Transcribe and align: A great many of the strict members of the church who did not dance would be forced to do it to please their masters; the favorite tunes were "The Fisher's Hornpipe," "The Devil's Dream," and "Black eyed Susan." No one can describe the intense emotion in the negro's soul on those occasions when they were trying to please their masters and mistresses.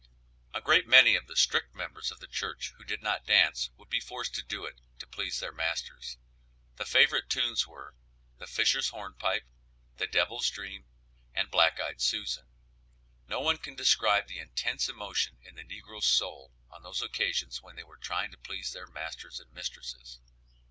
A 0.51 0.61
great 0.61 0.87
many 0.87 1.15
of 1.15 1.27
the 1.27 1.35
strict 1.35 1.75
members 1.75 2.09
of 2.11 2.19
the 2.19 2.25
church 2.25 2.73
who 2.75 2.83
did 2.83 3.03
not 3.03 3.27
dance 3.27 3.69
would 3.77 3.87
be 3.87 3.99
forced 3.99 4.33
to 4.33 4.41
do 4.41 4.65
it 4.65 4.81
to 4.97 5.05
please 5.05 5.39
their 5.39 5.51
masters; 5.51 6.17
the 6.77 6.85
favorite 6.87 7.29
tunes 7.29 7.67
were 7.67 7.93
"The 8.39 8.47
Fisher's 8.47 8.89
Hornpipe," 8.89 9.43
"The 9.97 10.07
Devil's 10.07 10.49
Dream," 10.49 10.85
and 11.35 11.51
"Black 11.51 11.79
eyed 11.79 12.01
Susan." 12.01 12.47
No 13.27 13.41
one 13.41 13.59
can 13.59 13.75
describe 13.75 14.25
the 14.27 14.39
intense 14.39 14.89
emotion 14.89 15.37
in 15.43 15.53
the 15.53 15.63
negro's 15.63 16.07
soul 16.07 16.51
on 16.71 16.81
those 16.81 17.03
occasions 17.03 17.61
when 17.61 17.75
they 17.75 17.83
were 17.83 17.97
trying 17.97 18.31
to 18.31 18.39
please 18.39 18.73
their 18.73 18.87
masters 18.87 19.39
and 19.39 19.53
mistresses. 19.53 20.17